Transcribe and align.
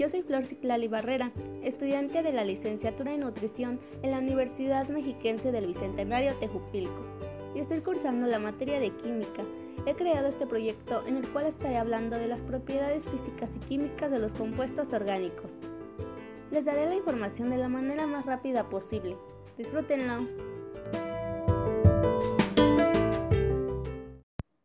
Yo 0.00 0.08
soy 0.08 0.22
Flor 0.22 0.46
Ciclali 0.46 0.88
Barrera, 0.88 1.30
estudiante 1.62 2.22
de 2.22 2.32
la 2.32 2.42
licenciatura 2.42 3.12
en 3.12 3.20
nutrición 3.20 3.78
en 4.00 4.12
la 4.12 4.18
Universidad 4.18 4.88
Mexiquense 4.88 5.52
del 5.52 5.66
Bicentenario 5.66 6.34
Tejupilco, 6.36 7.04
y 7.54 7.58
estoy 7.58 7.82
cursando 7.82 8.26
la 8.26 8.38
materia 8.38 8.80
de 8.80 8.96
química. 8.96 9.44
He 9.84 9.94
creado 9.94 10.28
este 10.28 10.46
proyecto 10.46 11.06
en 11.06 11.18
el 11.18 11.30
cual 11.30 11.44
estaré 11.44 11.76
hablando 11.76 12.16
de 12.16 12.28
las 12.28 12.40
propiedades 12.40 13.04
físicas 13.04 13.50
y 13.54 13.58
químicas 13.66 14.10
de 14.10 14.20
los 14.20 14.32
compuestos 14.32 14.90
orgánicos. 14.94 15.52
Les 16.50 16.64
daré 16.64 16.86
la 16.86 16.94
información 16.94 17.50
de 17.50 17.58
la 17.58 17.68
manera 17.68 18.06
más 18.06 18.24
rápida 18.24 18.70
posible. 18.70 19.18
Disfrútenlo. 19.58 20.26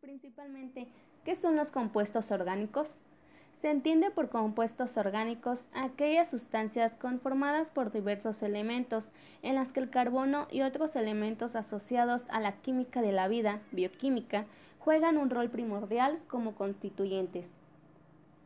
Principalmente, 0.00 0.88
¿qué 1.26 1.36
son 1.36 1.54
los 1.54 1.70
compuestos 1.70 2.30
orgánicos? 2.30 2.94
Se 3.60 3.70
entiende 3.70 4.12
por 4.12 4.28
compuestos 4.28 4.96
orgánicos 4.96 5.64
aquellas 5.74 6.30
sustancias 6.30 6.94
conformadas 6.94 7.68
por 7.70 7.90
diversos 7.90 8.40
elementos 8.44 9.10
en 9.42 9.56
las 9.56 9.72
que 9.72 9.80
el 9.80 9.90
carbono 9.90 10.46
y 10.52 10.62
otros 10.62 10.94
elementos 10.94 11.56
asociados 11.56 12.22
a 12.28 12.38
la 12.38 12.52
química 12.52 13.02
de 13.02 13.10
la 13.10 13.26
vida, 13.26 13.60
bioquímica, 13.72 14.46
juegan 14.78 15.16
un 15.18 15.28
rol 15.28 15.50
primordial 15.50 16.20
como 16.28 16.54
constituyentes. 16.54 17.50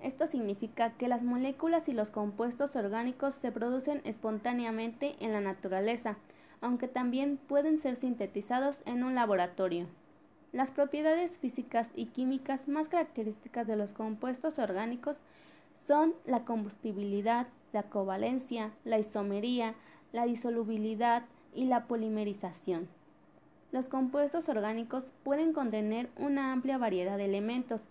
Esto 0.00 0.28
significa 0.28 0.92
que 0.92 1.08
las 1.08 1.22
moléculas 1.22 1.88
y 1.88 1.92
los 1.92 2.08
compuestos 2.08 2.76
orgánicos 2.76 3.34
se 3.34 3.50
producen 3.50 4.02
espontáneamente 4.04 5.16
en 5.18 5.32
la 5.32 5.40
naturaleza, 5.40 6.18
aunque 6.60 6.86
también 6.86 7.36
pueden 7.36 7.80
ser 7.80 7.96
sintetizados 7.96 8.78
en 8.86 9.02
un 9.02 9.16
laboratorio. 9.16 9.88
Las 10.52 10.72
propiedades 10.72 11.30
físicas 11.38 11.86
y 11.94 12.06
químicas 12.06 12.66
más 12.66 12.88
características 12.88 13.68
de 13.68 13.76
los 13.76 13.92
compuestos 13.92 14.58
orgánicos 14.58 15.16
son 15.86 16.12
la 16.26 16.44
combustibilidad, 16.44 17.46
la 17.72 17.84
covalencia, 17.84 18.72
la 18.84 18.98
isomería, 18.98 19.74
la 20.12 20.24
disolubilidad 20.24 21.22
y 21.54 21.66
la 21.66 21.84
polimerización. 21.84 22.88
Los 23.70 23.86
compuestos 23.86 24.48
orgánicos 24.48 25.04
pueden 25.22 25.52
contener 25.52 26.10
una 26.16 26.52
amplia 26.52 26.78
variedad 26.78 27.16
de 27.16 27.26
elementos, 27.26 27.82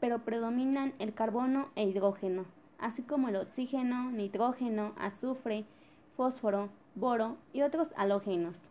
pero 0.00 0.20
predominan 0.24 0.94
el 0.98 1.14
carbono 1.14 1.68
e 1.76 1.84
hidrógeno, 1.84 2.46
así 2.80 3.02
como 3.02 3.28
el 3.28 3.36
oxígeno, 3.36 4.10
nitrógeno, 4.10 4.92
azufre, 4.98 5.64
fósforo, 6.16 6.68
boro 6.96 7.36
y 7.52 7.62
otros 7.62 7.88
halógenos. 7.96 8.67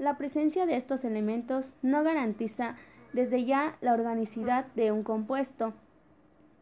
La 0.00 0.16
presencia 0.16 0.64
de 0.64 0.76
estos 0.76 1.04
elementos 1.04 1.74
no 1.82 2.02
garantiza 2.02 2.74
desde 3.12 3.44
ya 3.44 3.76
la 3.82 3.92
organicidad 3.92 4.64
de 4.68 4.92
un 4.92 5.02
compuesto, 5.02 5.74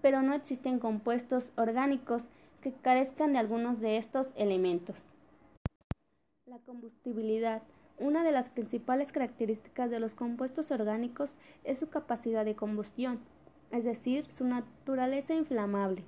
pero 0.02 0.22
no 0.22 0.34
existen 0.34 0.80
compuestos 0.80 1.52
orgánicos 1.56 2.24
que 2.62 2.72
carezcan 2.72 3.32
de 3.32 3.38
algunos 3.38 3.78
de 3.78 3.96
estos 3.96 4.32
elementos. 4.34 5.04
La 6.46 6.58
combustibilidad. 6.66 7.62
Una 7.96 8.24
de 8.24 8.32
las 8.32 8.48
principales 8.48 9.12
características 9.12 9.88
de 9.88 10.00
los 10.00 10.14
compuestos 10.14 10.72
orgánicos 10.72 11.30
es 11.62 11.78
su 11.78 11.88
capacidad 11.88 12.44
de 12.44 12.56
combustión, 12.56 13.20
es 13.70 13.84
decir, 13.84 14.26
su 14.32 14.46
naturaleza 14.46 15.34
inflamable. 15.34 16.02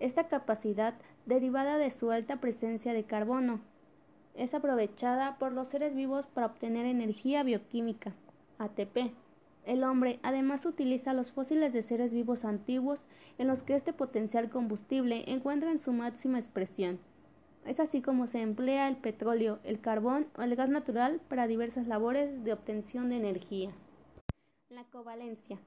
Esta 0.00 0.28
capacidad, 0.28 0.92
derivada 1.24 1.78
de 1.78 1.90
su 1.90 2.10
alta 2.10 2.42
presencia 2.42 2.92
de 2.92 3.04
carbono, 3.04 3.60
es 4.34 4.54
aprovechada 4.54 5.38
por 5.38 5.52
los 5.52 5.68
seres 5.68 5.94
vivos 5.94 6.26
para 6.26 6.46
obtener 6.46 6.86
energía 6.86 7.42
bioquímica, 7.42 8.12
ATP. 8.58 9.12
El 9.64 9.84
hombre 9.84 10.18
además 10.22 10.66
utiliza 10.66 11.14
los 11.14 11.32
fósiles 11.32 11.72
de 11.72 11.82
seres 11.82 12.12
vivos 12.12 12.44
antiguos 12.44 13.00
en 13.38 13.48
los 13.48 13.62
que 13.62 13.74
este 13.74 13.92
potencial 13.92 14.50
combustible 14.50 15.24
encuentra 15.26 15.70
en 15.70 15.78
su 15.78 15.92
máxima 15.92 16.38
expresión. 16.38 16.98
Es 17.64 17.80
así 17.80 18.02
como 18.02 18.26
se 18.26 18.42
emplea 18.42 18.88
el 18.88 18.96
petróleo, 18.96 19.58
el 19.64 19.80
carbón 19.80 20.26
o 20.36 20.42
el 20.42 20.54
gas 20.54 20.68
natural 20.68 21.20
para 21.28 21.46
diversas 21.46 21.86
labores 21.86 22.44
de 22.44 22.52
obtención 22.52 23.08
de 23.08 23.16
energía. 23.16 23.70
La 24.68 24.84
covalencia 24.84 25.58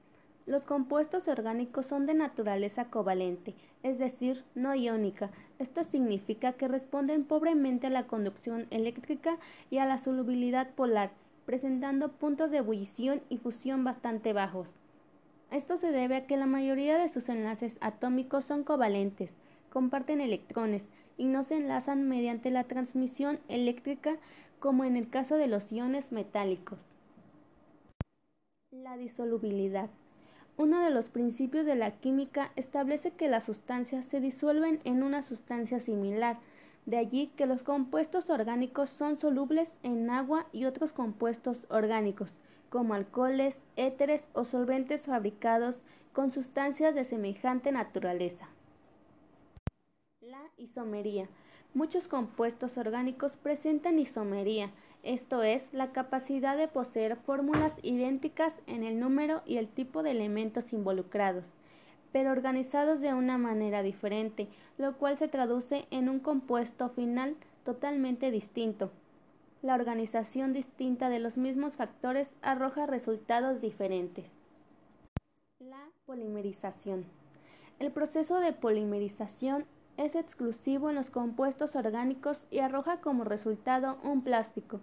los 0.48 0.64
compuestos 0.64 1.28
orgánicos 1.28 1.86
son 1.86 2.06
de 2.06 2.14
naturaleza 2.14 2.86
covalente, 2.86 3.54
es 3.82 3.98
decir, 3.98 4.44
no 4.54 4.74
iónica. 4.74 5.30
Esto 5.58 5.84
significa 5.84 6.54
que 6.54 6.68
responden 6.68 7.24
pobremente 7.24 7.88
a 7.88 7.90
la 7.90 8.06
conducción 8.06 8.66
eléctrica 8.70 9.36
y 9.70 9.76
a 9.76 9.84
la 9.84 9.98
solubilidad 9.98 10.70
polar, 10.70 11.10
presentando 11.44 12.12
puntos 12.12 12.50
de 12.50 12.58
ebullición 12.58 13.20
y 13.28 13.36
fusión 13.36 13.84
bastante 13.84 14.32
bajos. 14.32 14.70
Esto 15.50 15.76
se 15.76 15.92
debe 15.92 16.16
a 16.16 16.26
que 16.26 16.38
la 16.38 16.46
mayoría 16.46 16.96
de 16.96 17.10
sus 17.10 17.28
enlaces 17.28 17.76
atómicos 17.82 18.46
son 18.46 18.64
covalentes, 18.64 19.36
comparten 19.70 20.22
electrones 20.22 20.86
y 21.18 21.26
no 21.26 21.42
se 21.42 21.56
enlazan 21.56 22.08
mediante 22.08 22.50
la 22.50 22.64
transmisión 22.64 23.38
eléctrica 23.48 24.16
como 24.60 24.84
en 24.84 24.96
el 24.96 25.10
caso 25.10 25.36
de 25.36 25.46
los 25.46 25.70
iones 25.70 26.10
metálicos. 26.10 26.80
La 28.70 28.96
disolubilidad. 28.96 29.90
Uno 30.58 30.80
de 30.80 30.90
los 30.90 31.08
principios 31.08 31.64
de 31.66 31.76
la 31.76 31.92
química 31.92 32.50
establece 32.56 33.12
que 33.12 33.28
las 33.28 33.44
sustancias 33.44 34.06
se 34.06 34.18
disuelven 34.18 34.80
en 34.82 35.04
una 35.04 35.22
sustancia 35.22 35.78
similar, 35.78 36.40
de 36.84 36.96
allí 36.96 37.28
que 37.36 37.46
los 37.46 37.62
compuestos 37.62 38.28
orgánicos 38.28 38.90
son 38.90 39.20
solubles 39.20 39.76
en 39.84 40.10
agua 40.10 40.46
y 40.52 40.64
otros 40.64 40.92
compuestos 40.92 41.64
orgánicos, 41.70 42.32
como 42.70 42.94
alcoholes, 42.94 43.62
éteres 43.76 44.24
o 44.32 44.44
solventes 44.44 45.06
fabricados 45.06 45.76
con 46.12 46.32
sustancias 46.32 46.92
de 46.92 47.04
semejante 47.04 47.70
naturaleza. 47.70 48.48
La 50.20 50.42
isomería. 50.56 51.28
Muchos 51.72 52.08
compuestos 52.08 52.78
orgánicos 52.78 53.36
presentan 53.36 54.00
isomería, 54.00 54.72
esto 55.02 55.42
es, 55.42 55.68
la 55.72 55.92
capacidad 55.92 56.56
de 56.56 56.68
poseer 56.68 57.16
fórmulas 57.16 57.76
idénticas 57.82 58.60
en 58.66 58.82
el 58.82 58.98
número 58.98 59.42
y 59.46 59.56
el 59.56 59.68
tipo 59.68 60.02
de 60.02 60.10
elementos 60.10 60.72
involucrados, 60.72 61.44
pero 62.12 62.32
organizados 62.32 63.00
de 63.00 63.14
una 63.14 63.38
manera 63.38 63.82
diferente, 63.82 64.48
lo 64.76 64.96
cual 64.96 65.16
se 65.16 65.28
traduce 65.28 65.86
en 65.90 66.08
un 66.08 66.20
compuesto 66.20 66.88
final 66.88 67.36
totalmente 67.64 68.30
distinto. 68.30 68.90
La 69.62 69.74
organización 69.74 70.52
distinta 70.52 71.08
de 71.08 71.18
los 71.18 71.36
mismos 71.36 71.74
factores 71.74 72.34
arroja 72.42 72.86
resultados 72.86 73.60
diferentes. 73.60 74.26
La 75.58 75.88
polimerización. 76.06 77.04
El 77.78 77.92
proceso 77.92 78.40
de 78.40 78.52
polimerización 78.52 79.64
es 79.98 80.14
exclusivo 80.14 80.88
en 80.88 80.96
los 80.96 81.10
compuestos 81.10 81.74
orgánicos 81.76 82.44
y 82.50 82.60
arroja 82.60 83.00
como 83.00 83.24
resultado 83.24 83.98
un 84.04 84.22
plástico, 84.22 84.80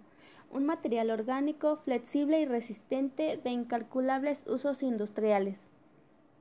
un 0.52 0.66
material 0.66 1.10
orgánico 1.10 1.78
flexible 1.78 2.38
y 2.40 2.44
resistente 2.44 3.40
de 3.42 3.50
incalculables 3.50 4.42
usos 4.46 4.82
industriales. 4.82 5.58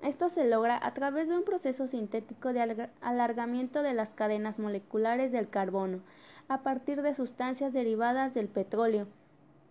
Esto 0.04 0.28
se 0.30 0.46
logra 0.46 0.78
a 0.86 0.94
través 0.94 1.30
de 1.30 1.38
un 1.38 1.46
proceso 1.46 1.88
sintético 1.88 2.52
de 2.52 2.90
alargamiento 3.02 3.82
de 3.82 3.94
las 3.94 4.10
cadenas 4.10 4.60
moleculares 4.60 5.32
del 5.32 5.50
carbono 5.50 6.02
a 6.50 6.62
partir 6.62 7.02
de 7.02 7.16
sustancias 7.16 7.72
derivadas 7.72 8.34
del 8.34 8.50
petróleo. 8.50 9.08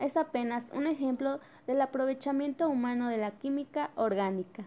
Es 0.00 0.16
apenas 0.16 0.64
un 0.72 0.86
ejemplo 0.86 1.40
del 1.66 1.82
aprovechamiento 1.82 2.68
humano 2.68 3.08
de 3.08 3.18
la 3.18 3.32
química 3.32 3.90
orgánica. 3.96 4.64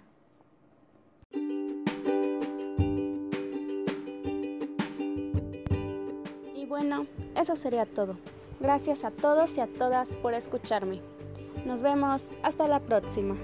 Bueno, 6.87 7.05
eso 7.35 7.57
sería 7.57 7.85
todo. 7.85 8.15
Gracias 8.61 9.03
a 9.03 9.11
todos 9.11 9.57
y 9.57 9.59
a 9.59 9.67
todas 9.67 10.07
por 10.21 10.33
escucharme. 10.33 11.01
Nos 11.65 11.81
vemos. 11.81 12.29
Hasta 12.43 12.65
la 12.69 12.79
próxima. 12.79 13.35